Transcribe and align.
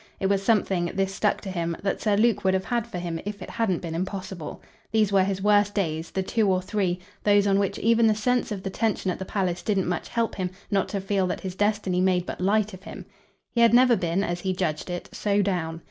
It 0.19 0.25
was 0.25 0.41
something 0.41 0.89
this 0.95 1.13
stuck 1.13 1.41
to 1.41 1.51
him 1.51 1.77
that 1.83 2.01
Sir 2.01 2.17
Luke 2.17 2.43
would 2.43 2.55
have 2.55 2.65
had 2.65 2.87
for 2.87 2.97
him 2.97 3.19
if 3.23 3.39
it 3.39 3.51
hadn't 3.51 3.83
been 3.83 3.93
impossible. 3.93 4.59
These 4.91 5.11
were 5.13 5.23
his 5.23 5.43
worst 5.43 5.75
days, 5.75 6.09
the 6.09 6.23
two 6.23 6.49
or 6.49 6.59
three; 6.59 6.97
those 7.23 7.45
on 7.45 7.59
which 7.59 7.77
even 7.77 8.07
the 8.07 8.15
sense 8.15 8.51
of 8.51 8.63
the 8.63 8.71
tension 8.71 9.11
at 9.11 9.19
the 9.19 9.25
palace 9.25 9.61
didn't 9.61 9.87
much 9.87 10.09
help 10.09 10.33
him 10.33 10.49
not 10.71 10.89
to 10.89 11.01
feel 11.01 11.27
that 11.27 11.41
his 11.41 11.53
destiny 11.53 12.01
made 12.01 12.25
but 12.25 12.41
light 12.41 12.73
of 12.73 12.81
him. 12.81 13.05
He 13.51 13.61
had 13.61 13.75
never 13.75 13.95
been, 13.95 14.23
as 14.23 14.39
he 14.41 14.53
judged 14.55 14.89
it, 14.89 15.07
so 15.13 15.43
down. 15.43 15.79